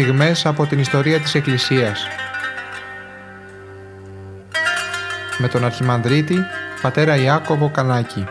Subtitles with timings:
[0.00, 2.06] στιγμές από την ιστορία της Εκκλησίας.
[5.38, 6.36] Με τον Αρχιμανδρίτη,
[6.82, 8.24] πατέρα Ιάκωβο Κανάκη.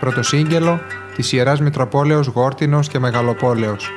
[0.00, 0.80] Πρωτοσύγγελο
[1.14, 3.90] της Ιεράς Μητροπόλεως Γόρτινος και Μεγαλοπόλεως.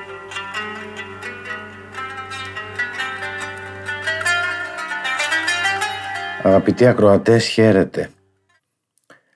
[6.43, 8.09] Αγαπητοί ακροατές, χαίρετε.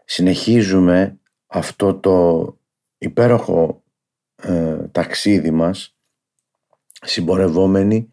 [0.05, 2.47] Συνεχίζουμε αυτό το
[2.97, 3.83] υπέροχο
[4.35, 5.92] ε, ταξίδι μας
[7.03, 8.09] συμπορευόμενοι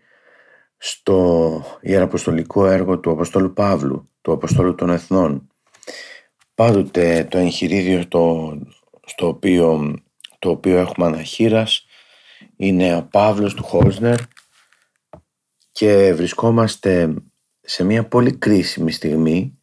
[0.77, 5.49] στο ιεραποστολικό έργο του Αποστόλου Παύλου, του Αποστόλου των Εθνών.
[6.55, 8.55] Πάντοτε το εγχειρίδιο το,
[9.07, 9.95] στο οποίο,
[10.39, 11.87] το οποίο έχουμε αναχείρας
[12.57, 14.19] είναι ο Παύλος του Χόσνερ
[15.73, 17.15] και βρισκόμαστε
[17.61, 19.59] σε μια πολύ κρίσιμη στιγμή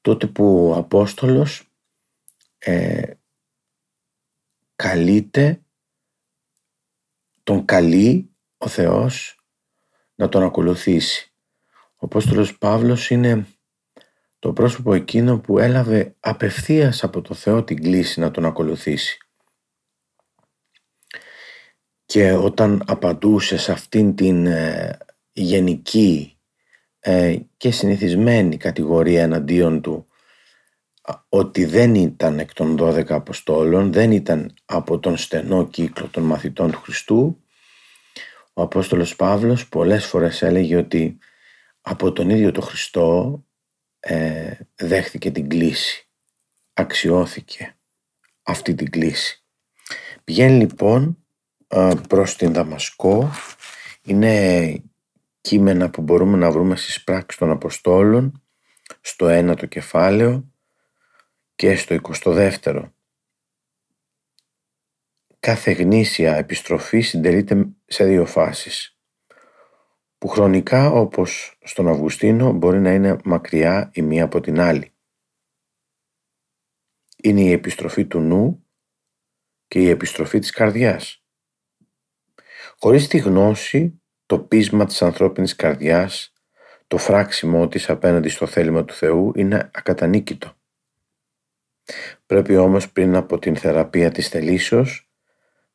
[0.00, 1.62] τότε που ο Απόστολος
[2.58, 3.10] ε,
[4.76, 5.62] καλείται
[7.42, 9.38] τον καλεί ο Θεός
[10.14, 11.32] να τον ακολουθήσει.
[11.70, 13.46] Ο Απόστολος Παύλος είναι
[14.38, 19.18] το πρόσωπο εκείνο που έλαβε απευθείας από το Θεό την κλίση να τον ακολουθήσει.
[22.06, 24.98] Και όταν απαντούσε σε αυτήν την ε,
[25.32, 26.38] γενική
[26.98, 30.08] ε, και συνηθισμένη κατηγορία εναντίον του
[31.28, 36.70] ότι δεν ήταν εκ των 12 Αποστόλων, δεν ήταν από τον στενό κύκλο των μαθητών
[36.70, 37.42] του Χριστού.
[38.58, 41.18] Ο Απόστολος Παύλος πολλές φορές έλεγε ότι
[41.80, 43.44] από τον ίδιο τον Χριστό
[44.00, 46.08] ε, δέχθηκε την κλίση,
[46.72, 47.76] αξιώθηκε
[48.42, 49.44] αυτή την κλίση.
[50.24, 51.18] Πηγαίνει λοιπόν
[51.66, 53.30] ε, προς την Δαμασκό,
[54.02, 54.82] είναι
[55.40, 58.42] κείμενα που μπορούμε να βρούμε στις πράξεις των Αποστόλων,
[59.00, 60.52] στο ένατο κεφάλαιο,
[61.54, 62.92] και στο 22ο.
[65.40, 68.98] Κάθε γνήσια επιστροφή συντελείται σε δύο φάσεις
[70.18, 74.92] που χρονικά όπως στον Αυγουστίνο μπορεί να είναι μακριά η μία από την άλλη.
[77.22, 78.66] Είναι η επιστροφή του νου
[79.66, 81.24] και η επιστροφή της καρδιάς.
[82.78, 86.32] Χωρίς τη γνώση, το πείσμα της ανθρώπινης καρδιάς,
[86.86, 90.56] το φράξιμό της απέναντι στο θέλημα του Θεού είναι ακατανίκητο.
[92.26, 95.07] Πρέπει όμως πριν από την θεραπεία της θελήσεως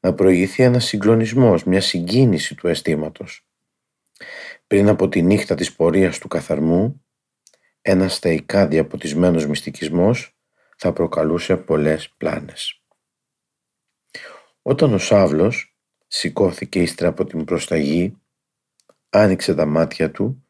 [0.04, 3.48] να προηγηθεί ένας συγκλονισμός, μια συγκίνηση του αισθήματος.
[4.68, 7.06] Πριν από τη νύχτα της πορείας του καθαρμού,
[7.82, 10.38] ένας θεϊκά διαποτισμένος μυστικισμός
[10.78, 12.82] θα προκαλούσε πολλές πλάνες.
[14.62, 15.78] Όταν ο Σάβλος
[16.08, 18.18] σηκώθηκε ύστερα από την προσταγή,
[19.10, 20.46] άνοιξε τα μάτια του,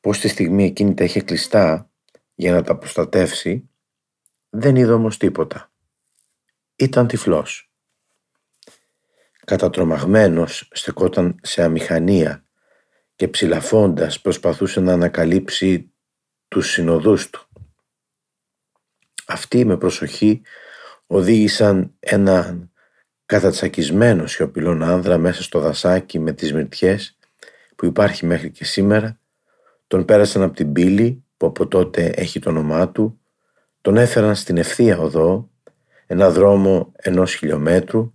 [0.00, 1.90] πως τη στιγμή εκείνη τα είχε κλειστά
[2.34, 3.68] για να τα προστατεύσει
[4.50, 5.72] δεν είδε όμως τίποτα.
[6.76, 7.67] Ήταν τυφλός.
[9.48, 12.44] Κατατρομαγμένος στεκόταν σε αμηχανία
[13.16, 15.92] και ψηλαφώντας προσπαθούσε να ανακαλύψει
[16.48, 17.48] τους συνοδούς του.
[19.26, 20.42] Αυτοί με προσοχή
[21.06, 22.70] οδήγησαν έναν
[23.26, 27.18] κατατσακισμένο σιωπηλόν άνδρα μέσα στο δασάκι με τις μυρτιές
[27.76, 29.20] που υπάρχει μέχρι και σήμερα,
[29.86, 33.20] τον πέρασαν από την πύλη που από τότε έχει το όνομά του
[33.80, 35.50] τον έφεραν στην ευθεία οδό,
[36.06, 38.12] ένα δρόμο ενός χιλιόμετρου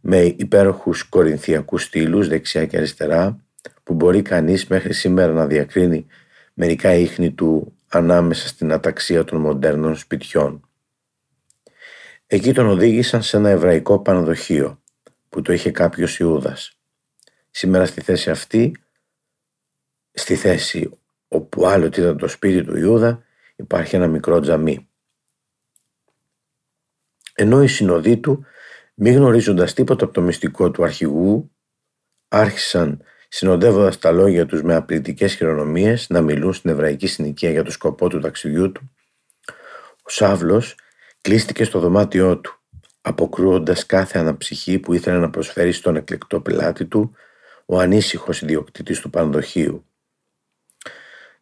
[0.00, 3.44] με υπέροχους κορινθιακούς στήλους δεξιά και αριστερά
[3.82, 6.06] που μπορεί κανείς μέχρι σήμερα να διακρίνει
[6.54, 10.68] μερικά ίχνη του ανάμεσα στην αταξία των μοντέρνων σπιτιών.
[12.26, 14.82] Εκεί τον οδήγησαν σε ένα εβραϊκό πανοδοχείο
[15.28, 16.78] που το είχε κάποιος Ιούδας.
[17.50, 18.76] Σήμερα στη θέση αυτή,
[20.12, 20.90] στη θέση
[21.28, 23.22] όπου άλλοτε ήταν το σπίτι του Ιούδα,
[23.56, 24.90] υπάρχει ένα μικρό τζαμί
[27.40, 28.44] ενώ οι συνοδοί του,
[29.02, 31.50] μη γνωρίζοντας τίποτα από το μυστικό του αρχηγού,
[32.28, 37.70] άρχισαν συνοδεύοντας τα λόγια τους με απλητικές χειρονομίες να μιλούν στην εβραϊκή συνοικία για το
[37.70, 38.90] σκοπό του ταξιδιού του.
[40.02, 40.74] Ο Σάβλος
[41.20, 42.60] κλείστηκε στο δωμάτιό του,
[43.00, 47.14] αποκρούοντας κάθε αναψυχή που ήθελε να προσφέρει στον εκλεκτό πελάτη του
[47.66, 49.84] ο ανήσυχος ιδιοκτήτης του πανδοχείου.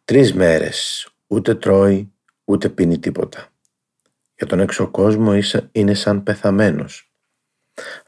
[0.05, 2.11] Τρεις μέρες ούτε τρώει
[2.45, 3.49] ούτε πίνει τίποτα
[4.39, 5.33] για τον έξω κόσμο
[5.71, 7.08] είναι σαν πεθαμένος.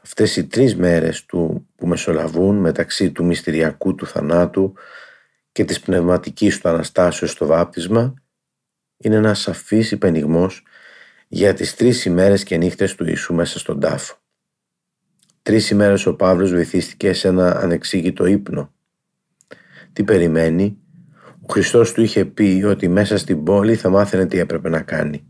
[0.04, 4.72] Αυτές οι τρεις μέρες του που μεσολαβούν μεταξύ του μυστηριακού του θανάτου
[5.52, 8.14] και της πνευματικής του Αναστάσεως στο βάπτισμα
[8.96, 10.62] είναι ένας σαφής υπενιγμός
[11.28, 14.16] για τις τρεις ημέρες και νύχτες του Ιησού μέσα στον τάφο.
[15.42, 18.72] Τρεις ημέρες ο Παύλος βυθίστηκε σε ένα ανεξήγητο ύπνο.
[19.92, 20.78] Τι περιμένει,
[21.40, 25.26] ο Χριστός του είχε πει ότι μέσα στην πόλη θα μάθαινε τι έπρεπε να κάνει.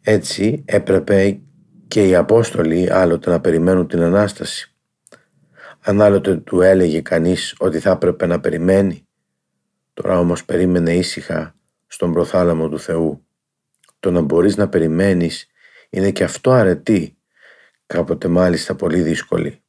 [0.00, 1.40] Έτσι έπρεπε
[1.90, 4.74] και οι Απόστολοι άλλοτε να περιμένουν την Ανάσταση.
[5.80, 9.06] Αν άλλοτε του έλεγε κανείς ότι θα έπρεπε να περιμένει,
[9.94, 11.54] τώρα όμως περίμενε ήσυχα
[11.86, 13.26] στον προθάλαμο του Θεού.
[14.00, 15.46] Το να μπορείς να περιμένεις
[15.90, 17.16] είναι και αυτό αρετή,
[17.86, 19.62] κάποτε μάλιστα πολύ δύσκολη.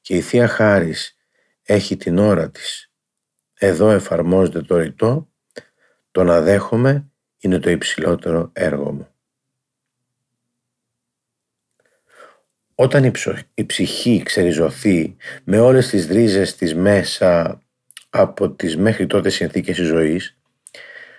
[0.00, 1.16] Και η Θεία Χάρις
[1.62, 2.92] έχει την ώρα της.
[3.54, 5.28] Εδώ εφαρμόζεται το ρητό,
[6.10, 9.08] το να δέχομαι είναι το υψηλότερο έργο μου.
[12.80, 13.12] Όταν
[13.54, 17.62] η ψυχή ξεριζωθεί με όλες τις ρίζες της μέσα
[18.10, 20.36] από τις μέχρι τότε συνθήκες της ζωής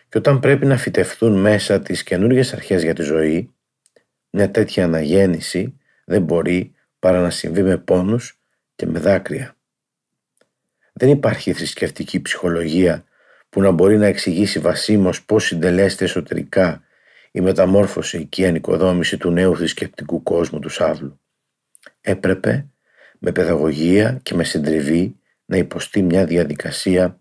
[0.09, 3.53] και όταν πρέπει να φυτευθούν μέσα τις καινούργιες αρχές για τη ζωή,
[4.29, 8.39] μια τέτοια αναγέννηση δεν μπορεί παρά να συμβεί με πόνους
[8.75, 9.55] και με δάκρυα.
[10.93, 13.03] Δεν υπάρχει θρησκευτική ψυχολογία
[13.49, 16.83] που να μπορεί να εξηγήσει βασίμως πώς συντελέστε εσωτερικά
[17.31, 21.19] η μεταμόρφωση και η ανοικοδόμηση του νέου θρησκευτικού κόσμου του Σάβλου.
[22.01, 22.67] Έπρεπε
[23.19, 25.15] με παιδαγωγία και με συντριβή
[25.45, 27.19] να υποστεί μια διαδικασία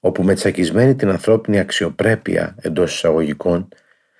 [0.00, 3.68] όπου με τσακισμένη την ανθρώπινη αξιοπρέπεια εντός εισαγωγικών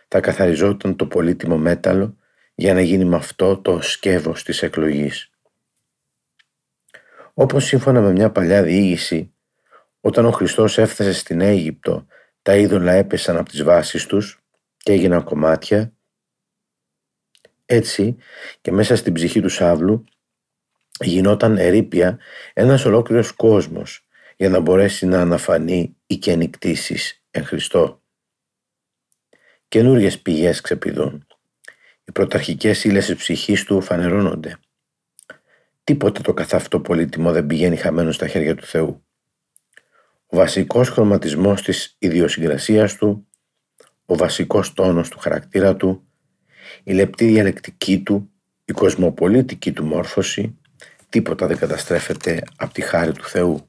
[0.08, 2.16] θα καθαριζόταν το πολύτιμο μέταλλο
[2.54, 5.30] για να γίνει με αυτό το σκεύος της εκλογής.
[7.34, 9.32] Όπως σύμφωνα με μια παλιά διήγηση,
[10.00, 12.06] όταν ο Χριστός έφτασε στην Αίγυπτο,
[12.42, 14.42] τα είδωλα έπεσαν από τις βάσεις τους
[14.76, 15.92] και έγιναν κομμάτια.
[17.72, 18.16] Έτσι
[18.60, 20.04] και μέσα στην ψυχή του Σάβλου
[21.00, 22.18] γινόταν ερήπια
[22.52, 28.02] ένας ολόκληρος κόσμος για να μπορέσει να αναφανεί ή και νικτήσεις εν Χριστώ.
[29.68, 31.26] Καινούριε πηγές ξεπηδούν.
[32.04, 34.58] Οι πρωταρχικές ύλες της ψυχής του φανερώνονται.
[35.84, 39.04] Τίποτε το καθ' πολύτιμο δεν πηγαίνει χαμένο στα χέρια του Θεού.
[40.26, 43.28] Ο βασικός χρωματισμός της ιδιοσυγκρασίας του,
[44.06, 46.06] ο βασικός τόνος του χαρακτήρα του,
[46.84, 48.30] η λεπτή διαλεκτική του,
[48.64, 50.58] η κοσμοπολίτικη του μόρφωση,
[51.08, 53.66] τίποτα δεν καταστρέφεται από τη χάρη του Θεού.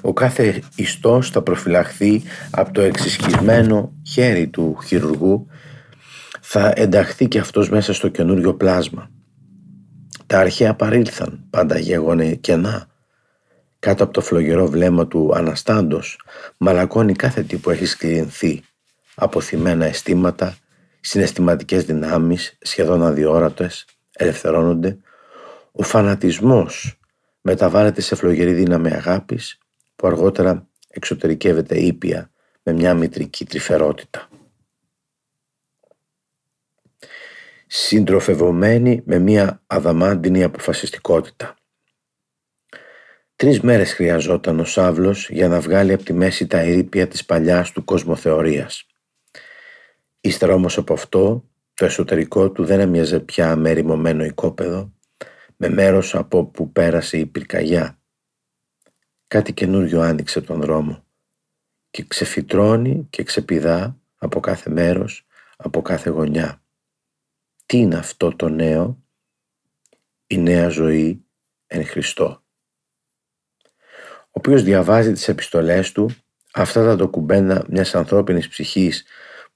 [0.00, 5.46] Ο κάθε ιστός θα προφυλαχθεί από το εξισχυσμένο χέρι του χειρουργού,
[6.40, 9.10] θα ενταχθεί και αυτός μέσα στο καινούριο πλάσμα.
[10.26, 12.86] Τα αρχαία παρήλθαν, πάντα γεγονέ κενά.
[13.78, 16.20] Κάτω από το φλογερό βλέμμα του Αναστάντος
[16.58, 18.62] μαλακώνει κάθε τι που έχει σκληρινθεί.
[19.14, 20.56] Αποθυμένα αισθήματα,
[21.00, 24.98] συναισθηματικές δυνάμεις, σχεδόν αδιόρατες, ελευθερώνονται.
[25.72, 27.00] Ο φανατισμός
[27.40, 29.58] μεταβάλλεται σε φλογερή δύναμη αγάπης
[29.96, 32.30] που αργότερα εξωτερικεύεται ήπια
[32.62, 34.28] με μια μητρική τρυφερότητα.
[37.68, 41.54] συντροφευωμένη με μια αδαμάντινη αποφασιστικότητα.
[43.36, 47.72] Τρεις μέρες χρειαζόταν ο Σάβλος για να βγάλει από τη μέση τα ερήπια της παλιάς
[47.72, 48.86] του κοσμοθεωρίας.
[50.28, 54.92] Ύστερα όμως από αυτό, το εσωτερικό του δεν έμοιαζε πια με ρημωμένο οικόπεδο,
[55.56, 57.98] με μέρος από που πέρασε η πυρκαγιά.
[59.26, 61.04] Κάτι καινούριο άνοιξε τον δρόμο
[61.90, 65.26] και ξεφυτρώνει και ξεπηδά από κάθε μέρος,
[65.56, 66.62] από κάθε γωνιά.
[67.66, 69.04] Τι είναι αυτό το νέο,
[70.26, 71.24] η νέα ζωή
[71.66, 72.42] εν Χριστώ.
[74.20, 76.10] Ο οποίος διαβάζει τις επιστολές του,
[76.52, 79.04] αυτά τα ντοκουμπέντα μιας ανθρώπινης ψυχής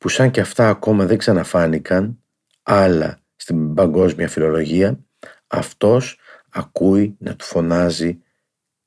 [0.03, 2.23] που σαν και αυτά ακόμα δεν ξαναφάνηκαν,
[2.63, 4.99] άλλα στην παγκόσμια φιλολογία,
[5.47, 6.19] αυτός
[6.49, 8.23] ακούει να του φωνάζει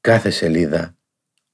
[0.02, 0.98] κάθε σελίδα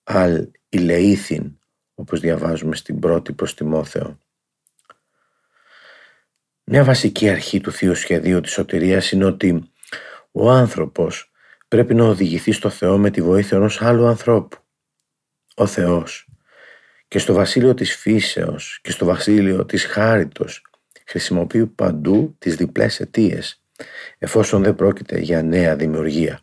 [0.04, 1.60] «Αλ ηλεήθην»,
[1.96, 4.20] όπως διαβάζουμε στην πρώτη προς Τιμόθεο.
[6.64, 9.72] Μια βασική αρχή του Θείου Σχεδίου της σωτηρίας είναι ότι
[10.32, 11.32] ο άνθρωπος
[11.68, 14.58] πρέπει να οδηγηθεί στο Θεό με τη βοήθεια ενός άλλου ανθρώπου.
[15.56, 16.31] Ο Θεός
[17.12, 20.62] και στο βασίλειο της φύσεως και στο βασίλειο της χάριτος
[21.06, 23.64] χρησιμοποιεί παντού τις διπλές αιτίες,
[24.18, 26.42] εφόσον δεν πρόκειται για νέα δημιουργία.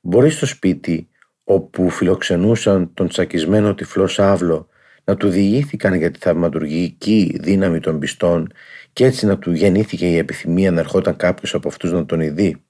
[0.00, 1.08] Μπορεί στο σπίτι
[1.44, 4.68] όπου φιλοξενούσαν τον τσακισμένο τυφλό Σάβλο
[5.04, 8.52] να του διηγήθηκαν για τη θαυματουργική δύναμη των πιστών
[8.92, 12.64] και έτσι να του γεννήθηκε η επιθυμία να ερχόταν κάποιος από αυτούς να τον ειδεί.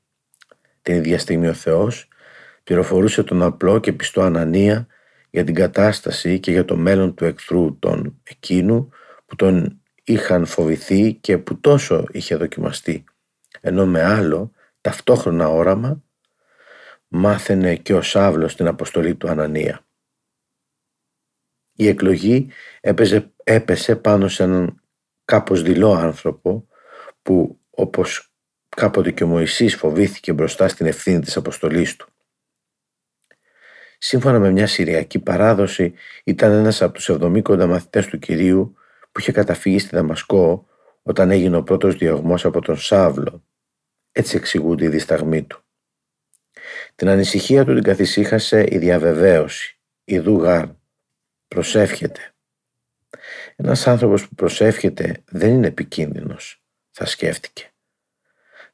[0.82, 2.08] Την ίδια στιγμή ο Θεός
[2.64, 4.86] πληροφορούσε τον απλό και πιστό Ανανία
[5.36, 8.88] για την κατάσταση και για το μέλλον του εχθρού των εκείνου
[9.26, 13.04] που τον είχαν φοβηθεί και που τόσο είχε δοκιμαστεί.
[13.60, 16.02] Ενώ με άλλο, ταυτόχρονα όραμα,
[17.08, 19.86] μάθαινε και ο Σάβλος την αποστολή του Ανανία.
[21.72, 22.48] Η εκλογή
[22.80, 24.82] έπαιζε, έπεσε πάνω σε έναν
[25.24, 26.66] κάπως δειλό άνθρωπο
[27.22, 28.32] που όπως
[28.68, 32.08] κάποτε και ο Μωυσής φοβήθηκε μπροστά στην ευθύνη της αποστολής του.
[33.98, 38.76] Σύμφωνα με μια συριακή παράδοση ήταν ένας από τους 70 μαθητές του Κυρίου
[39.12, 40.66] που είχε καταφύγει στη Δαμασκό
[41.02, 43.44] όταν έγινε ο πρώτος διωγμός από τον Σάβλο.
[44.12, 45.64] Έτσι εξηγούνται οι δισταγμοί του.
[46.94, 49.78] Την ανησυχία του την καθησύχασε η διαβεβαίωση.
[50.04, 50.64] Η Δουγάρ
[51.48, 52.20] προσεύχεται.
[53.56, 57.70] Ένας άνθρωπος που προσεύχεται δεν είναι επικίνδυνος, θα σκέφτηκε.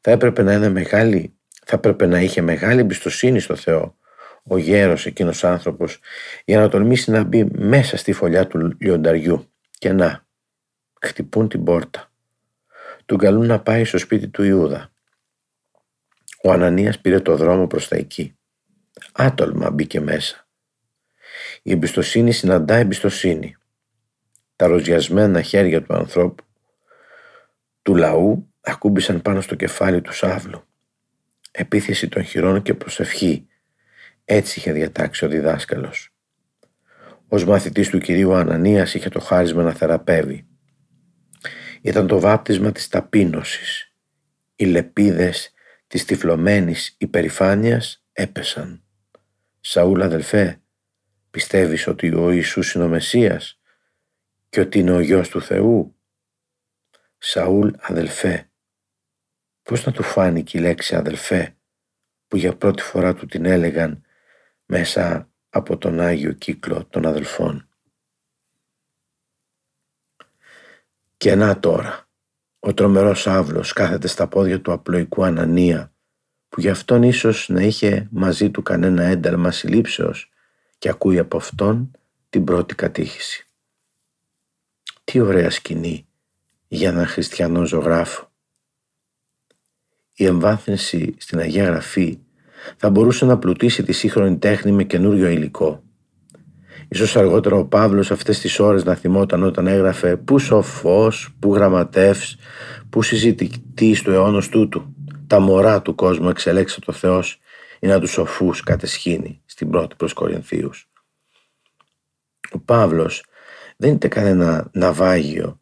[0.01, 3.97] Θα έπρεπε να είναι μεγάλη, θα έπρεπε να είχε μεγάλη εμπιστοσύνη στο Θεό
[4.43, 5.99] ο γέρος εκείνος άνθρωπος
[6.45, 10.27] για να τολμήσει να μπει μέσα στη φωλιά του λιονταριού και να
[11.01, 12.11] χτυπούν την πόρτα.
[13.07, 14.93] Του καλούν να πάει στο σπίτι του Ιούδα.
[16.43, 18.37] Ο Ανανίας πήρε το δρόμο προς τα εκεί.
[19.13, 20.47] Άτολμα μπήκε μέσα.
[21.63, 23.57] Η εμπιστοσύνη συναντά εμπιστοσύνη.
[24.57, 26.45] Τα ροζιασμένα χέρια του ανθρώπου,
[27.83, 30.65] του λαού, ακούμπησαν πάνω στο κεφάλι του Σάβλου.
[31.51, 33.47] Επίθεση των χειρών και προσευχή.
[34.25, 36.15] Έτσι είχε διατάξει ο διδάσκαλος.
[37.29, 40.47] Ως μαθητής του κυρίου Ανανίας είχε το χάρισμα να θεραπεύει.
[41.83, 43.95] Ήταν το βάπτισμα της ταπείνωσης.
[44.57, 45.53] Οι λεπίδες
[45.87, 48.83] της τυφλωμένης υπερηφάνειας έπεσαν.
[49.61, 50.61] Σαούλ αδελφέ,
[51.31, 53.61] πιστεύεις ότι ο Ιησούς είναι ο Μεσσίας
[54.49, 55.97] και ότι είναι ο γιος του Θεού;
[57.19, 58.51] Σαούλ αδελφέ,
[59.63, 61.57] πώς να του φάνηκε η λέξη αδελφέ
[62.29, 64.05] που για πρώτη φορά του την έλεγαν
[64.73, 67.69] μέσα από τον Άγιο Κύκλο των αδελφών.
[71.17, 72.09] Και να τώρα,
[72.59, 75.93] ο τρομερός άβλος κάθεται στα πόδια του απλοϊκού Ανανία,
[76.49, 80.31] που γι' αυτόν ίσως να είχε μαζί του κανένα ένταλμα συλλήψεως
[80.79, 81.91] και ακούει από αυτόν
[82.31, 83.49] την πρώτη κατήχηση.
[85.05, 86.07] Τι ωραία σκηνή
[86.69, 88.31] για έναν χριστιανό ζωγράφο.
[90.15, 92.19] Η εμβάθυνση στην Αγία Γραφή
[92.77, 95.83] θα μπορούσε να πλουτίσει τη σύγχρονη τέχνη με καινούριο υλικό.
[96.89, 102.37] Ίσως αργότερα ο Παύλος αυτές τις ώρες να θυμόταν όταν έγραφε «Πού σοφός, πού γραμματεύς,
[102.91, 104.95] πού συζητητής του αιώνος τούτου,
[105.27, 107.41] τα μωρά του κόσμου εξελέξε το Θεός
[107.81, 110.91] ή να τους σοφούς κατεσχύνει» στην πρώτη προς Κορινθίους.
[112.53, 113.25] Ο Παύλος
[113.77, 115.61] δεν ήταν κανένα ναυάγιο,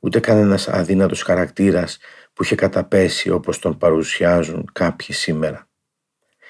[0.00, 1.98] ούτε κανένας αδύνατος χαρακτήρας
[2.32, 5.68] που είχε καταπέσει όπως τον παρουσιάζουν κάποιοι σήμερα.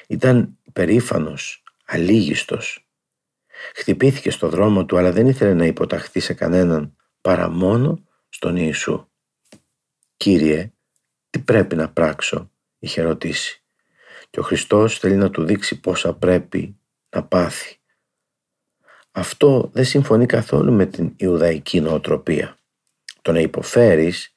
[0.06, 2.88] Ήταν περήφανος, αλήγιστος.
[3.74, 9.08] Χτυπήθηκε στο δρόμο του αλλά δεν ήθελε να υποταχθεί σε κανέναν παρά μόνο στον Ιησού.
[10.16, 10.72] «Κύριε,
[11.30, 13.60] τι πρέπει να πράξω» είχε ρωτήσει
[14.30, 16.78] και ο Χριστός θέλει να του δείξει πόσα πρέπει
[17.10, 17.80] να πάθει.
[19.10, 22.56] Αυτό δεν συμφωνεί καθόλου με την Ιουδαϊκή νοοτροπία.
[23.22, 24.36] Το να υποφέρεις,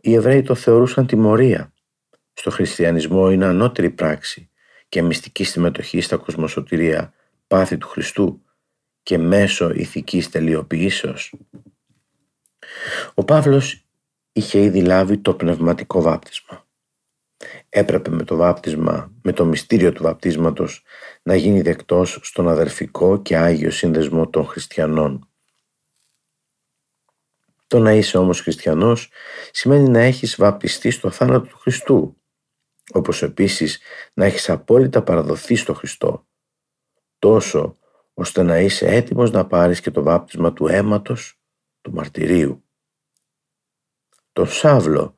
[0.00, 1.72] οι Εβραίοι το θεωρούσαν τιμωρία.
[2.32, 4.50] Στο χριστιανισμό είναι ανώτερη πράξη
[4.88, 7.12] και μυστική συμμετοχή στα κοσμοσωτηρία
[7.46, 8.42] πάθη του Χριστού
[9.02, 11.34] και μέσω ηθικής τελειοποιήσεως.
[13.14, 13.86] Ο Παύλος
[14.32, 16.66] είχε ήδη λάβει το πνευματικό βάπτισμα.
[17.68, 20.82] Έπρεπε με το βάπτισμα, με το μυστήριο του βαπτίσματος
[21.22, 25.28] να γίνει δεκτός στον αδερφικό και άγιο σύνδεσμο των χριστιανών.
[27.66, 29.10] Το να είσαι όμως χριστιανός
[29.50, 32.16] σημαίνει να έχεις βαπτιστεί στο θάνατο του Χριστού
[32.92, 33.80] όπως επίσης
[34.12, 36.26] να έχεις απόλυτα παραδοθεί στο Χριστό,
[37.18, 37.78] τόσο
[38.14, 41.40] ώστε να είσαι έτοιμος να πάρεις και το βάπτισμα του αίματος
[41.80, 42.64] του μαρτυρίου.
[44.32, 45.16] Τον Σάβλο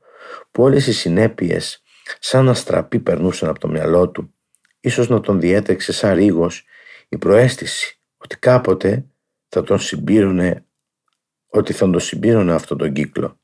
[0.51, 1.83] που όλες οι συνέπειες
[2.19, 4.35] σαν αστραπή περνούσαν από το μυαλό του,
[4.81, 6.65] ίσως να τον διέτρεξε σαν ρίγος
[7.09, 9.07] η προέστηση ότι κάποτε
[9.49, 10.67] θα τον συμπήρωνε
[11.47, 13.41] ότι θα τον συμπήρωνε αυτόν τον κύκλο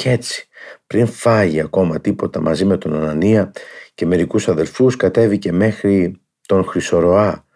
[0.00, 0.48] κι έτσι,
[0.86, 3.52] πριν φάγει ακόμα τίποτα μαζί με τον Ανανία
[3.94, 7.46] και μερικούς αδελφούς κατέβηκε μέχρι τον Χρυσοροά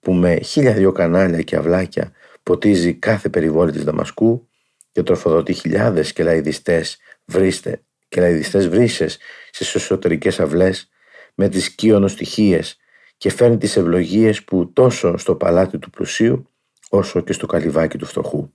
[0.00, 2.12] που με χίλια δυο κανάλια και αυλάκια
[2.42, 4.48] ποτίζει κάθε περιβόλη της Δαμασκού
[4.92, 9.18] και τροφοδοτεί χιλιάδες και λαϊδιστές βρίστε και λαϊδιστές βρύσες
[9.50, 10.88] στις εσωτερικές αυλές
[11.34, 11.74] με τις
[12.06, 12.76] στοιχείες
[13.16, 16.48] και φέρνει τις ευλογίες που τόσο στο παλάτι του πλουσίου
[16.90, 18.50] όσο και στο καλυβάκι του φτωχού.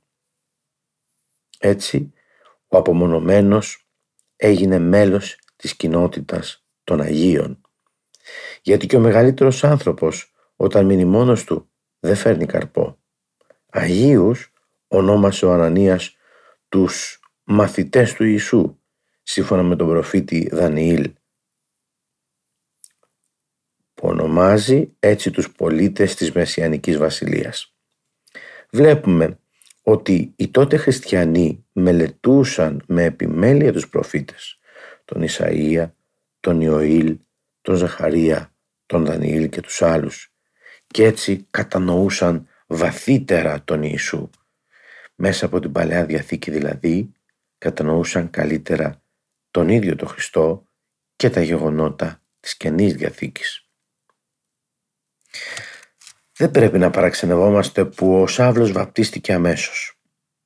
[1.60, 2.14] Έτσι
[2.74, 3.88] ο απομονωμένος
[4.36, 7.62] έγινε μέλος της κοινότητας των Αγίων.
[8.62, 12.98] Γιατί και ο μεγαλύτερος άνθρωπος όταν μείνει μόνος του δεν φέρνει καρπό.
[13.70, 14.52] Αγίους
[14.88, 16.16] ονόμασε ο Ανανίας
[16.70, 18.80] τους μαθητές του Ιησού
[19.24, 21.14] σύμφωνα με τον προφήτη Δανιήλ
[23.94, 27.76] που ονομάζει έτσι τους πολίτες της Μεσιανικής Βασιλείας.
[28.72, 29.38] Βλέπουμε
[29.84, 34.60] ότι οι τότε χριστιανοί μελετούσαν με επιμέλεια τους προφήτες,
[35.06, 35.92] τον Ισαΐα,
[36.40, 37.18] τον Ιωήλ,
[37.62, 38.54] τον Ζαχαρία,
[38.86, 40.34] τον Δανιήλ και τους άλλους
[40.88, 44.30] και έτσι κατανοούσαν βαθύτερα τον Ιησού.
[45.16, 47.12] Μέσα από την Παλαιά Διαθήκη δηλαδή
[47.58, 49.02] κατανοούσαν καλύτερα
[49.52, 50.68] τον ίδιο τον Χριστό
[51.16, 53.68] και τα γεγονότα της Καινής Διαθήκης.
[56.38, 59.98] Δεν πρέπει να παραξενευόμαστε που ο Σάβλος βαπτίστηκε αμέσως.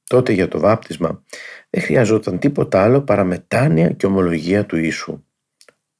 [0.03, 1.23] Τότε για το βάπτισμα
[1.69, 5.23] δεν χρειαζόταν τίποτα άλλο παρά μετάνοια και ομολογία του Ιησού.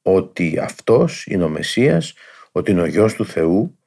[0.02, 2.14] Ότι αυτός είναι ο Μεσσίας,
[2.52, 3.78] ότι είναι ο Γιος του Θεού,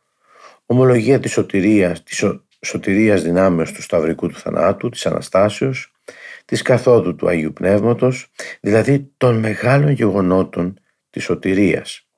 [0.65, 2.25] ομολογία της σωτηρίας, της
[2.61, 5.93] σωτηρίας δυνάμεως του Σταυρικού του Θανάτου, της Αναστάσεως,
[6.45, 8.31] της καθόδου του Αγίου Πνεύματος,
[8.61, 10.79] δηλαδή των μεγάλων γεγονότων
[11.09, 12.10] της σωτηρίας.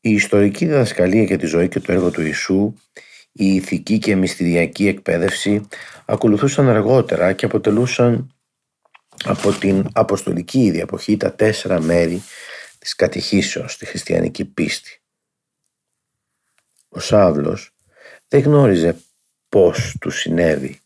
[0.00, 2.74] Η ιστορική διδασκαλία για τη ζωή και το έργο του Ιησού,
[3.32, 5.68] η ηθική και μυστηριακή εκπαίδευση
[6.04, 8.34] ακολουθούσαν αργότερα και αποτελούσαν
[9.24, 12.22] από την αποστολική ήδη εποχή τα τέσσερα μέρη
[12.78, 15.00] της κατηχήσεως στη χριστιανική πίστη.
[16.88, 17.74] Ο Σάβλος
[18.28, 18.96] δεν γνώριζε
[19.48, 20.80] πώς του συνέβη.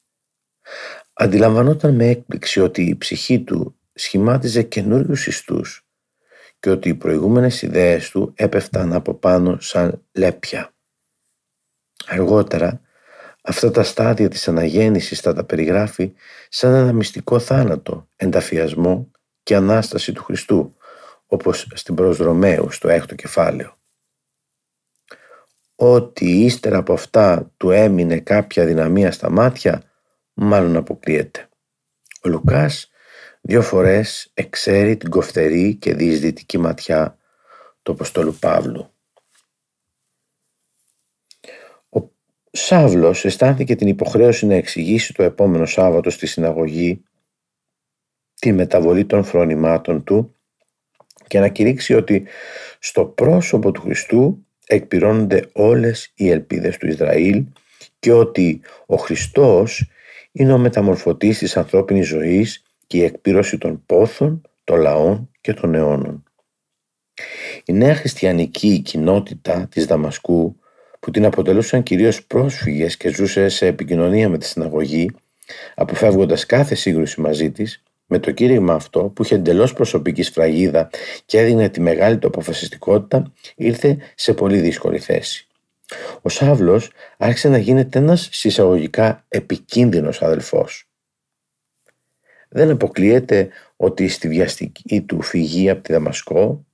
[1.13, 5.84] Αντιλαμβανόταν με έκπληξη ότι η ψυχή του σχημάτιζε καινούριους ιστούς
[6.65, 10.75] και ότι οι προηγούμενες ιδέες του έπεφταν από πάνω σαν λέπια.
[12.07, 12.81] Αργότερα,
[13.43, 16.13] αυτά τα στάδια της αναγέννησης θα τα περιγράφει
[16.49, 19.11] σαν ένα μυστικό θάνατο, ενταφιασμό
[19.43, 20.77] και Ανάσταση του Χριστού,
[21.27, 23.77] όπως στην προσδρομέου στο έκτο κεφάλαιο.
[25.75, 29.83] Ότι ύστερα από αυτά του έμεινε κάποια δυναμία στα μάτια,
[30.33, 31.49] μάλλον αποκλείεται.
[32.23, 32.91] Ο Λουκάς
[33.47, 37.19] δύο φορές εξέρει την κοφτερή και διεισδυτική ματιά
[37.83, 38.91] του Αποστόλου Παύλου.
[41.89, 42.01] Ο
[42.51, 47.03] Σάβλος αισθάνθηκε την υποχρέωση να εξηγήσει το επόμενο Σάββατο στη συναγωγή
[48.35, 50.35] τη μεταβολή των φρονημάτων του
[51.27, 52.27] και να κηρύξει ότι
[52.79, 57.45] στο πρόσωπο του Χριστού εκπληρώνονται όλες οι ελπίδες του Ισραήλ
[57.99, 59.91] και ότι ο Χριστός
[60.33, 65.75] είναι ο μεταμορφωτής της ανθρώπινης ζωής και η εκπλήρωση των πόθων, των λαών και των
[65.75, 66.25] αιώνων.
[67.65, 70.57] Η νέα χριστιανική κοινότητα της Δαμασκού
[71.01, 75.11] που την αποτελούσαν κυρίως πρόσφυγες και ζούσε σε επικοινωνία με τη συναγωγή
[75.75, 80.91] αποφεύγοντας κάθε σύγκρουση μαζί της με το κήρυγμα αυτό που είχε εντελώς προσωπική σφραγίδα
[81.27, 85.47] και έδινε τη μεγάλη του αποφασιστικότητα ήρθε σε πολύ δύσκολη θέση.
[86.23, 90.89] Ο Σάβλος άρχισε να γίνεται ένας συσσαγωγικά επικίνδυνος αδελφός.
[92.57, 96.67] Δεν αποκλείεται ότι στη βιαστική του φυγή από τη Δαμασκό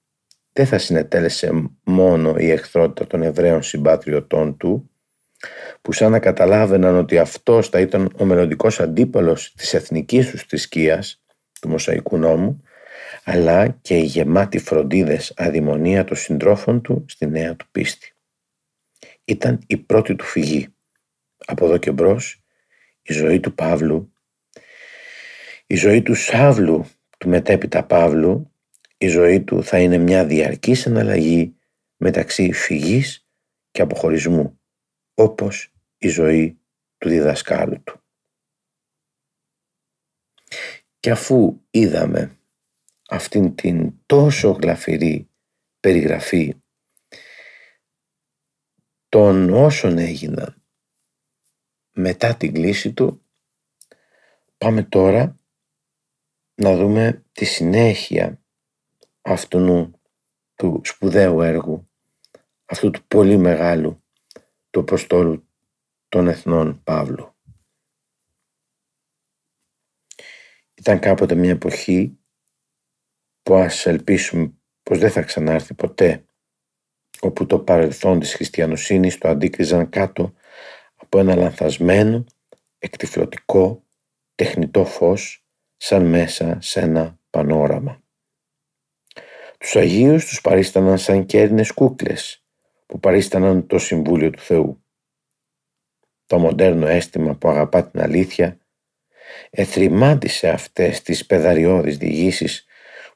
[0.53, 4.90] δεν θα συνετέλεσε μόνο η εχθρότητα των Εβραίων συμπάτριωτών του
[5.83, 11.23] που σαν να καταλάβαιναν ότι αυτός θα ήταν ο μελλοντικός αντίπαλος της εθνικής τους θρησκείας
[11.61, 12.62] του Μοσαϊκού νόμου
[13.25, 18.14] αλλά και η γεμάτη φροντίδες αδημονία των συντρόφων του στη νέα του πίστη.
[19.25, 20.69] Ήταν η πρώτη του φυγή.
[21.47, 22.43] Από εδώ και μπρος
[23.03, 24.12] η ζωή του Παύλου
[25.70, 26.85] η ζωή του Σάβλου,
[27.18, 28.52] του μετέπειτα Παύλου,
[28.98, 31.56] η ζωή του θα είναι μια διαρκής αναλλαγή
[31.96, 33.28] μεταξύ φυγής
[33.70, 34.61] και αποχωρισμού,
[35.14, 36.61] όπως η ζωή
[36.98, 38.00] του διδασκάλου του.
[41.00, 42.38] Και αφού είδαμε
[43.09, 45.28] αυτήν την τόσο γλαφυρή
[45.80, 46.54] περιγραφή
[49.09, 50.62] των όσων έγιναν
[51.90, 53.22] μετά την κλίση του,
[54.59, 55.35] πάμε τώρα
[56.61, 58.42] να δούμε τη συνέχεια
[59.20, 59.90] αυτού
[60.55, 61.90] του σπουδαίου έργου,
[62.64, 64.03] αυτού του πολύ μεγάλου
[64.70, 65.49] του Αποστόλου
[66.09, 67.35] των Εθνών Παύλου.
[70.75, 72.18] Ήταν κάποτε μια εποχή
[73.42, 76.25] που ας ελπίσουμε πως δεν θα ξανάρθει ποτέ
[77.20, 80.35] όπου το παρελθόν της χριστιανοσύνης το αντίκριζαν κάτω
[80.94, 82.25] από ένα λανθασμένο,
[82.79, 83.85] εκτιφλωτικό,
[84.35, 85.39] τεχνητό φως
[85.83, 88.03] σαν μέσα σε ένα πανόραμα.
[89.59, 92.45] Τους Αγίους τους παρίσταναν σαν κέρνες κούκλες
[92.87, 94.85] που παρίσταναν το Συμβούλιο του Θεού.
[96.27, 98.59] Το μοντέρνο αίσθημα που αγαπά την αλήθεια
[99.51, 102.66] εθρημάτισε αυτές τις πεδαριώδεις διηγήσεις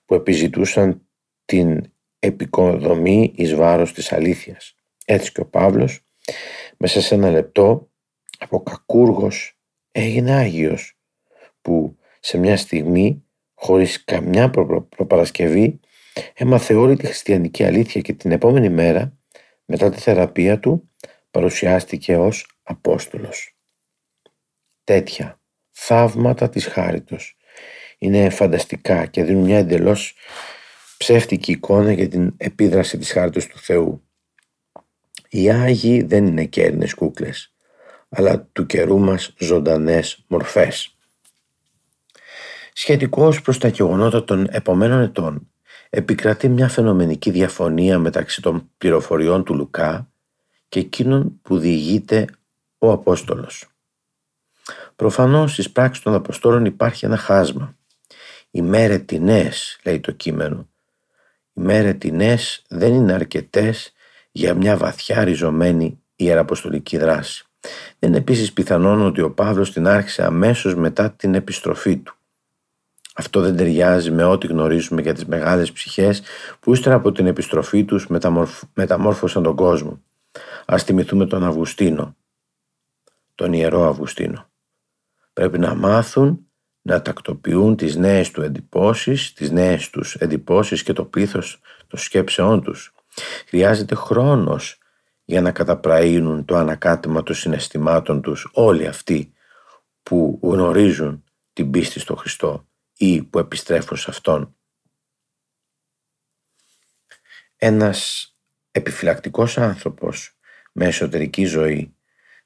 [0.04, 1.08] που επιζητούσαν
[1.44, 4.74] την επικοδομή εις βάρος της αλήθειας.
[5.04, 6.00] Έτσι και ο Παύλος
[6.76, 7.90] μέσα σε ένα λεπτό
[8.38, 9.58] από κακούργος
[9.92, 10.98] έγινε Άγιος
[11.62, 15.80] που σε μια στιγμή, χωρίς καμιά προ, προπαρασκευή,
[16.34, 19.16] έμαθε όλη τη χριστιανική αλήθεια και την επόμενη μέρα,
[19.64, 20.90] μετά τη θεραπεία του,
[21.30, 23.56] παρουσιάστηκε ως Απόστολος.
[24.84, 27.36] Τέτοια θαύματα της χάριτος
[27.98, 30.14] είναι φανταστικά και δίνουν μια εντελώς
[30.96, 34.08] ψεύτικη εικόνα για την επίδραση της χάριτος του Θεού.
[35.28, 37.54] Οι Άγιοι δεν είναι κέρνες κούκλες,
[38.08, 40.93] αλλά του καιρού μας ζωντανές μορφές.
[42.76, 45.50] Σχετικώς προς τα γεγονότα των επομένων ετών,
[45.90, 50.10] επικρατεί μια φαινομενική διαφωνία μεταξύ των πληροφοριών του Λουκά
[50.68, 52.26] και εκείνων που διηγείται
[52.78, 53.66] ο Απόστολος.
[54.96, 57.76] Προφανώς στις πράξεις των Αποστόλων υπάρχει ένα χάσμα.
[58.50, 60.68] Οι μέρετινές, λέει το κείμενο,
[61.52, 63.92] οι μέρετινές δεν είναι αρκετές
[64.32, 67.44] για μια βαθιά ριζωμένη ιεραποστολική δράση.
[67.98, 72.16] Δεν είναι επίσης πιθανόν ότι ο Παύλος την άρχισε αμέσως μετά την επιστροφή του.
[73.16, 76.22] Αυτό δεν ταιριάζει με ό,τι γνωρίζουμε για τις μεγάλες ψυχές
[76.60, 78.06] που ύστερα από την επιστροφή τους
[78.74, 80.02] μεταμόρφωσαν τον κόσμο.
[80.66, 82.16] Ας θυμηθούμε τον Αυγουστίνο,
[83.34, 84.46] τον Ιερό Αυγουστίνο.
[85.32, 86.46] Πρέπει να μάθουν
[86.82, 92.62] να τακτοποιούν τις νέες του εντυπώσεις, τις νέες τους εντυπώσεις και το πλήθος των σκέψεών
[92.62, 92.94] τους.
[93.46, 94.78] Χρειάζεται χρόνος
[95.24, 99.32] για να καταπραίνουν το ανακάτεμα των συναισθημάτων τους όλοι αυτοί
[100.02, 104.56] που γνωρίζουν την πίστη στο Χριστό ή που επιστρέφουν σε Αυτόν.
[107.56, 108.28] Ένας
[108.70, 110.38] επιφυλακτικός άνθρωπος
[110.72, 111.94] με εσωτερική ζωή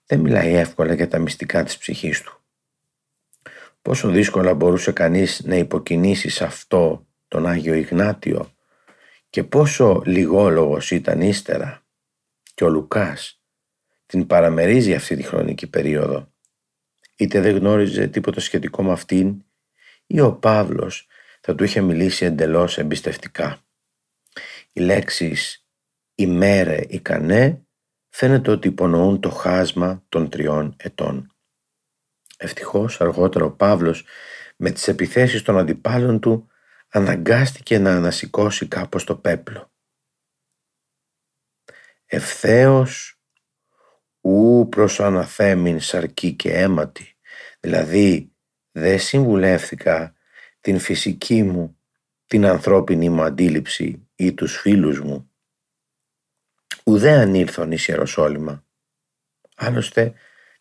[0.06, 2.42] δεν μιλάει εύκολα για τα μυστικά της ψυχής του.
[3.82, 8.52] Πόσο δύσκολα μπορούσε κανείς να υποκινήσει σε αυτό τον Άγιο Ιγνάτιο
[9.30, 11.82] και πόσο λιγόλογος ήταν ύστερα
[12.54, 13.42] και ο Λουκάς
[14.06, 16.32] την παραμερίζει αυτή τη χρονική περίοδο.
[17.16, 19.44] Είτε δεν γνώριζε τίποτα σχετικό με αυτήν
[20.10, 21.06] ή ο Παύλος
[21.40, 23.60] θα του είχε μιλήσει εντελώς εμπιστευτικά.
[24.72, 25.66] Οι λέξεις
[26.14, 27.66] «ημέρε ικανέ»
[28.08, 31.32] φαίνεται ότι υπονοούν το χάσμα των τριών ετών.
[32.36, 34.04] Ευτυχώς αργότερα ο Παύλος
[34.56, 36.48] με τις επιθέσεις των αντιπάλων του
[36.88, 39.72] αναγκάστηκε να ανασηκώσει κάπως το πέπλο.
[42.06, 43.20] Ευθέως
[44.20, 47.16] ου προς αναθέμην σαρκή και αίματι,
[47.60, 48.32] δηλαδή
[48.78, 50.14] δεν συμβουλεύθηκα
[50.60, 51.76] την φυσική μου,
[52.26, 55.30] την ανθρώπινη μου αντίληψη ή τους φίλους μου.
[56.84, 58.64] Ουδέ ανήλθον εις Ιεροσόλυμα.
[59.56, 60.12] Άλλωστε,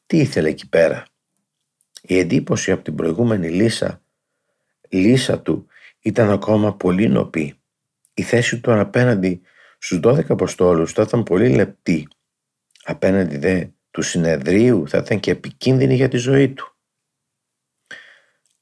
[0.05, 1.05] τι ήθελε εκεί πέρα;
[2.01, 4.01] Η εντύπωση από την προηγούμενη λύσα,
[4.89, 5.67] λύσα του
[5.99, 7.59] ήταν ακόμα πολύ νοπή.
[8.13, 9.41] Η θέση του απέναντι
[9.77, 12.07] στους 12 Αποστόλους θα ήταν πολύ λεπτή.
[12.83, 16.76] Απέναντι δε του συνεδρίου θα ήταν και επικίνδυνη για τη ζωή του.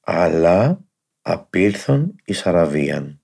[0.07, 0.79] Αλλά
[1.21, 3.21] απήλθον εις Αραβίαν.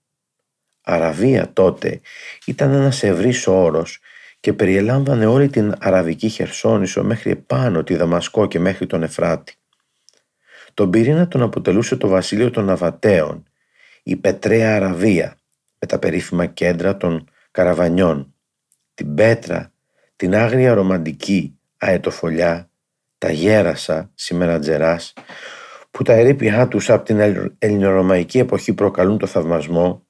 [0.82, 2.02] Αραβία τότε
[2.46, 4.00] ήταν ένας ευρύς όρος
[4.40, 9.56] και περιελάμβανε όλη την Αραβική Χερσόνησο μέχρι επάνω τη Δαμασκό και μέχρι τον Εφράτη.
[10.74, 13.44] Τον πυρήνα τον αποτελούσε το βασίλειο των Ναβατέων,
[14.04, 15.38] η Πετρέα Αραβία,
[15.80, 18.34] με τα περίφημα κέντρα των Καραβανιών,
[18.94, 19.74] την Πέτρα,
[20.16, 22.70] την άγρια ρομαντική αετοφολιά,
[23.18, 25.14] τα γέρασα, σήμερα τζεράς,
[25.92, 27.20] που τα ερήπια τους από την
[27.60, 30.08] ελληνορωμαϊκή εποχή προκαλούν το θαυμασμό,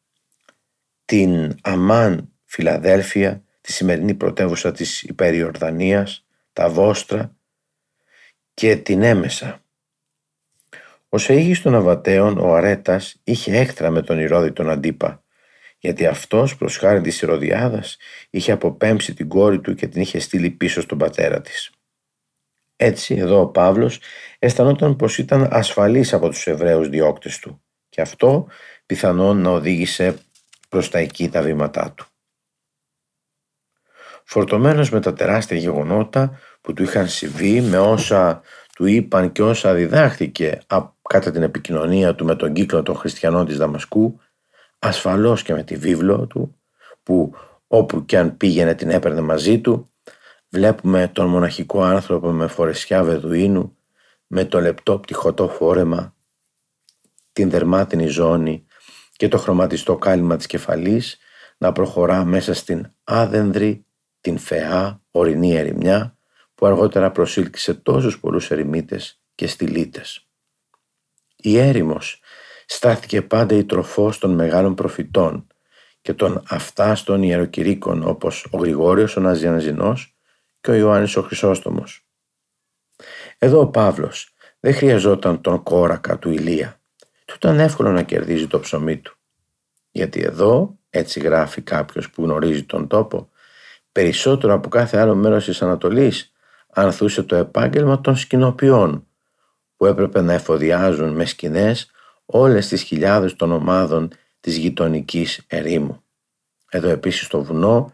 [1.06, 7.36] την Αμάν Φιλαδέλφια, τη σημερινή πρωτεύουσα της Υπεριορδανίας, τα Βόστρα
[8.54, 9.64] και την Έμεσα.
[11.10, 15.24] Ο Σεήγης των Αβατέων, ο Αρέτας, είχε έκτρα με τον Ηρώδη τον Αντίπα,
[15.78, 17.98] γιατί αυτός προς χάρη της Ηρωδιάδας
[18.30, 21.72] είχε αποπέμψει την κόρη του και την είχε στείλει πίσω στον πατέρα της.
[22.84, 24.00] Έτσι εδώ ο Παύλος
[24.40, 28.48] αισθανόταν πως ήταν ασφαλής από τους Εβραίους διώκτες του και αυτό
[28.86, 30.18] πιθανόν να οδήγησε
[30.70, 32.06] προς τα εκεί τα βήματά του.
[34.24, 38.42] Φορτωμένος με τα τεράστια γεγονότα που του είχαν συμβεί με όσα
[38.76, 40.60] του είπαν και όσα διδάχθηκε
[41.02, 44.20] κατά την επικοινωνία του με τον κύκλο των χριστιανών της Δαμασκού,
[44.80, 46.56] ασφαλώς και με τη βίβλο του,
[47.04, 47.36] που
[47.68, 49.91] όπου και αν πήγαινε την έπαιρνε μαζί του,
[50.52, 53.78] βλέπουμε τον μοναχικό άνθρωπο με φορεσιά βεδουίνου,
[54.28, 56.16] με το λεπτό πτυχωτό φόρεμα,
[57.34, 58.66] την δερμάτινη ζώνη
[59.16, 61.18] και το χρωματιστό κάλυμα της κεφαλής
[61.58, 63.86] να προχωρά μέσα στην άδενδρη,
[64.22, 66.18] την φεά, ορεινή ερημιά,
[66.56, 70.28] που αργότερα προσήλκησε τόσους πολλούς ερημίτες και στυλίτες.
[71.36, 72.20] Η έρημος
[72.66, 75.48] στάθηκε πάντα η τροφός των μεγάλων προφητών
[76.02, 80.16] και των αυτάστων ιεροκηρύκων όπως ο Γρηγόριος ο Ναζιανζινός
[80.62, 82.06] και ο Ιωάννης ο Χρυσόστομος.
[83.38, 86.80] Εδώ ο Παύλος δεν χρειαζόταν τον κόρακα του Ηλία.
[87.26, 89.16] Του ήταν εύκολο να κερδίζει το ψωμί του.
[89.92, 93.30] Γιατί εδώ, έτσι γράφει κάποιος που γνωρίζει τον τόπο,
[93.92, 96.32] περισσότερο από κάθε άλλο μέρος της Ανατολής
[96.70, 99.08] ανθούσε το επάγγελμα των σκηνοποιών
[99.78, 101.92] που έπρεπε να εφοδιάζουν με σκηνές
[102.26, 106.04] όλες τις χιλιάδες των ομάδων της γειτονικής ερήμου.
[106.70, 107.94] Εδώ επίσης στο βουνό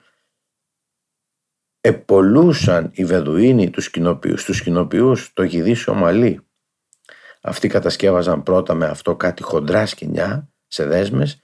[1.87, 6.39] επολούσαν οι Βεδουίνοι τους σκηνοποιούς, τους σκηνοποιούς το γυδίσιο μαλλί.
[7.41, 11.39] Αυτοί κατασκεύαζαν πρώτα με αυτό κάτι χοντρά σκηνιά σε δέσμες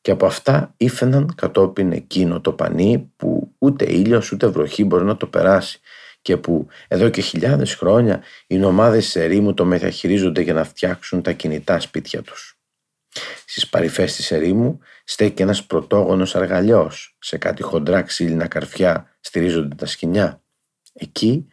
[0.00, 5.16] και από αυτά ήφαιναν κατόπιν εκείνο το πανί που ούτε ήλιος ούτε βροχή μπορεί να
[5.16, 5.80] το περάσει
[6.22, 11.22] και που εδώ και χιλιάδες χρόνια οι νομάδες της ερήμου το μεταχειρίζονται για να φτιάξουν
[11.22, 12.53] τα κινητά σπίτια τους.
[13.46, 19.86] Στις παρυφές της ερήμου στέκει ένας πρωτόγονος αργαλιός, σε κάτι χοντρά ξύλινα καρφιά στηρίζονται τα
[19.86, 20.42] σκηνιά.
[20.92, 21.48] Εκεί,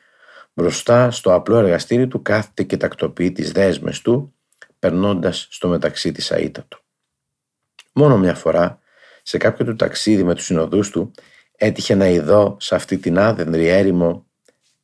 [0.54, 4.34] μπροστά στο απλό εργαστήρι του κάθεται και τακτοποιεί τις δέσμες του,
[4.80, 6.84] περνώντας στο μεταξύ της αΐτα του.
[7.94, 8.80] Μόνο μια φορά,
[9.24, 11.12] σε κάποιο του ταξίδι με τους συνοδούς του,
[11.56, 14.26] έτυχε να ειδώ σε αυτή την άδενδρη έρημο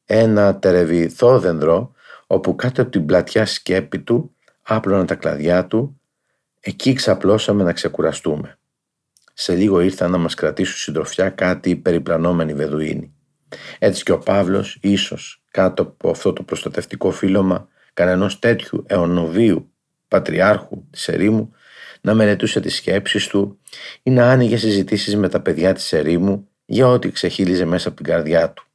[0.05, 1.91] ένα τερεβιθό δέντρο
[2.27, 5.96] όπου κάτω από την πλατιά σκέπη του άπλωναν τα κλαδιά του
[6.67, 8.57] εκεί ξαπλώσαμε να ξεκουραστούμε.
[9.33, 13.13] Σε λίγο ήρθαν να μας κρατήσουν συντροφιά κάτι περιπλανόμενοι βεδουίνοι.
[13.79, 19.71] Έτσι και ο Παύλος ίσως κάτω από αυτό το προστατευτικό φύλλωμα κανενός τέτοιου αιωνοβίου
[20.07, 21.51] πατριάρχου της ερήμου
[22.01, 23.59] να μελετούσε τις σκέψεις του
[24.03, 28.05] ή να άνοιγε συζητήσεις με τα παιδιά της ερήμου για ό,τι ξεχύλιζε μέσα από την
[28.05, 28.65] καρδιά του.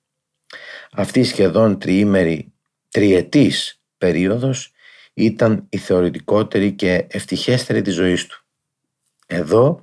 [0.92, 2.52] Αυτή η σχεδόν τριήμερη,
[2.88, 4.72] τριετής περίοδος
[5.14, 8.44] ήταν η θεωρητικότερη και ευτυχέστερη της ζωής του.
[9.26, 9.80] Εδώ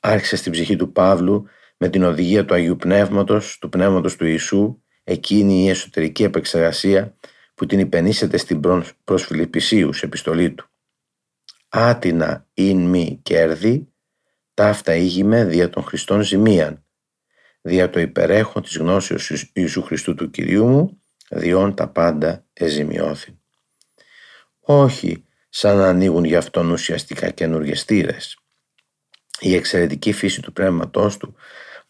[0.00, 4.82] άρχισε στην ψυχή του Παύλου με την οδηγία του Αγίου Πνεύματος, του Πνεύματος του Ιησού,
[5.04, 7.16] εκείνη η εσωτερική επεξεργασία
[7.54, 8.60] που την υπενήσεται στην
[9.04, 10.70] προς Φιλιππισίους επιστολή του.
[11.68, 13.92] Άτινα ειν μη κέρδη,
[14.54, 16.84] ταύτα ήγημε δια των Χριστών ζημίαν,
[17.60, 23.41] δια το υπερέχον της γνώσεως Ιησού Χριστού του Κυρίου μου, διόν τα πάντα εζημιώθη.
[24.64, 28.36] Όχι σαν να ανοίγουν για αυτόν ουσιαστικά καινούργιες στήρες.
[29.40, 31.34] Η εξαιρετική φύση του πνεύματός του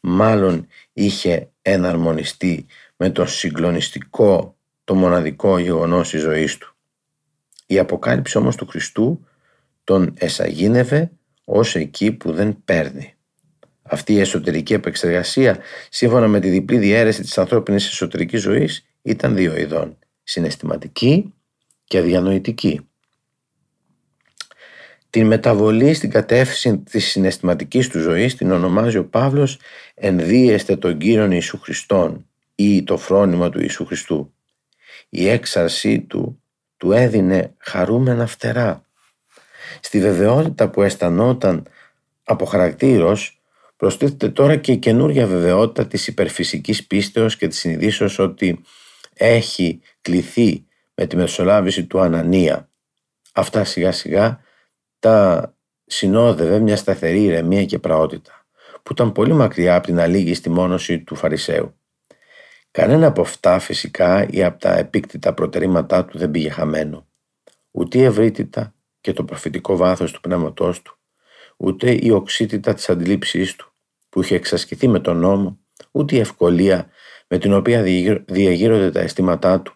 [0.00, 6.74] μάλλον είχε εναρμονιστεί με το συγκλονιστικό, το μοναδικό γεγονός της ζωής του.
[7.66, 9.26] Η αποκάλυψη όμως του Χριστού
[9.84, 11.10] τον εσαγίνευε
[11.44, 13.14] ως εκεί που δεν παίρνει.
[13.82, 15.58] Αυτή η εσωτερική επεξεργασία,
[15.88, 21.34] σύμφωνα με τη διπλή διαίρεση της ανθρώπινης εσωτερικής ζωής, ήταν δύο ειδών, συναισθηματική
[21.92, 22.88] και αδιανοητική.
[25.10, 29.58] Την μεταβολή στην κατεύθυνση της συναισθηματικής του ζωής την ονομάζει ο Παύλος
[29.94, 34.34] «ενδύεστε τον Κύριον Ιησού Χριστόν» ή το φρόνημα του Ιησού Χριστού.
[35.08, 36.42] Η έξαρσή του
[36.76, 38.84] του έδινε χαρούμενα φτερά.
[39.80, 41.66] Στη βεβαιότητα που αισθανόταν
[42.24, 43.40] από χαρακτήρος
[43.76, 48.62] προστίθεται τώρα και η καινούργια βεβαιότητα της υπερφυσικής πίστεως και της συνειδήσεως ότι
[49.14, 52.70] έχει κληθεί με τη μεσολάβηση του Ανανία.
[53.32, 54.40] Αυτά σιγά σιγά
[54.98, 55.54] τα
[55.86, 58.46] συνόδευε μια σταθερή ηρεμία και πραότητα
[58.82, 61.76] που ήταν πολύ μακριά από την αλήγιστη μόνωση του Φαρισαίου.
[62.70, 67.06] Κανένα από αυτά φυσικά ή από τα επίκτητα προτερήματά του δεν πήγε χαμένο.
[67.70, 70.98] Ούτε η ευρύτητα και το προφητικό βάθος του πνεύματός του,
[71.56, 73.72] ούτε η οξύτητα της αντιλήψής του,
[74.08, 75.58] που είχε εξασκηθεί με τον νόμο,
[75.90, 76.90] ούτε η ευκολία
[77.32, 77.82] με την οποία
[78.26, 79.74] διαγείρονται τα αισθήματά του,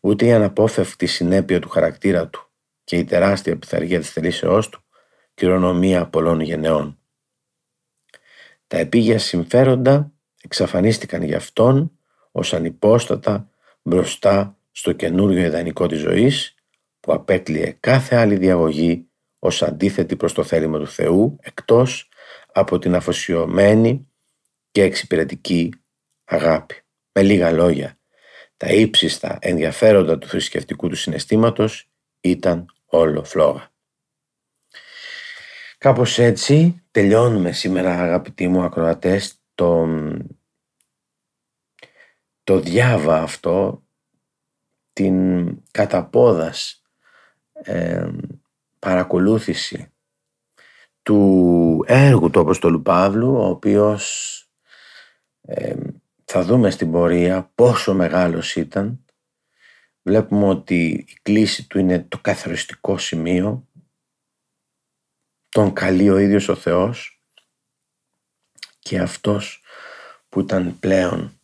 [0.00, 2.50] ούτε η αναπόφευκτη συνέπεια του χαρακτήρα του
[2.84, 4.80] και η τεράστια πειθαργία της θελήσεώς του,
[5.34, 6.98] κληρονομία πολλών γενεών.
[8.66, 11.98] Τα επίγεια συμφέροντα εξαφανίστηκαν για αυτόν
[12.32, 13.50] ως ανυπόστατα
[13.82, 16.54] μπροστά στο καινούριο ιδανικό της ζωής
[17.00, 22.08] που απέκλειε κάθε άλλη διαγωγή ως αντίθετη προς το θέλημα του Θεού εκτός
[22.52, 24.08] από την αφοσιωμένη
[24.70, 25.72] και εξυπηρετική
[26.24, 26.82] αγάπη.
[27.18, 27.98] Με λίγα λόγια,
[28.56, 33.70] τα ύψιστα ενδιαφέροντα του θρησκευτικού του συναισθήματος ήταν όλο φλόγα.
[35.78, 39.88] Κάπως έτσι τελειώνουμε σήμερα αγαπητοί μου ακροατές το,
[42.44, 43.82] το διάβα αυτό
[44.92, 46.82] την καταπόδας
[47.52, 48.10] ε,
[48.78, 49.92] παρακολούθηση
[51.02, 54.32] του έργου του Αποστολού Παύλου ο οποίος
[55.42, 55.76] ε,
[56.30, 59.04] θα δούμε στην πορεία πόσο μεγάλος ήταν
[60.02, 63.68] βλέπουμε ότι η κλίση του είναι το καθοριστικό σημείο
[65.48, 67.22] τον καλεί ο ίδιος ο Θεός
[68.78, 69.62] και αυτός
[70.28, 71.40] που ήταν πλέον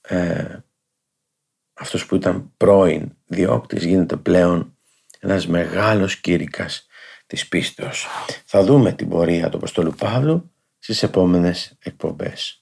[0.00, 0.58] ε,
[1.72, 4.76] αυτός που ήταν πρώην διώκτης γίνεται πλέον
[5.18, 6.86] ένας μεγάλος κήρυκας
[7.26, 8.06] της πίστεως.
[8.44, 12.57] Θα δούμε την πορεία του Αποστόλου Παύλου στις επόμενες εκπομπές.